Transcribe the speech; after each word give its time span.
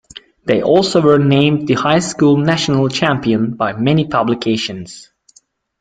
They 0.45 0.63
also 0.63 0.99
were 0.99 1.19
named 1.19 1.67
the 1.67 1.75
High 1.75 1.99
School 1.99 2.35
National 2.35 2.89
Champion 2.89 3.51
by 3.51 3.73
many 3.73 4.07
publications. 4.07 5.11